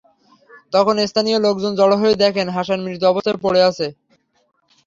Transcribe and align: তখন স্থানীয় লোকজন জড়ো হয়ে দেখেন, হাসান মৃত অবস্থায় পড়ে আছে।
তখন 0.73 0.95
স্থানীয় 1.07 1.37
লোকজন 1.45 1.71
জড়ো 1.79 1.95
হয়ে 2.01 2.15
দেখেন, 2.23 2.47
হাসান 2.55 2.79
মৃত 2.85 3.01
অবস্থায় 3.11 3.39
পড়ে 3.43 3.61
আছে। 3.69 3.87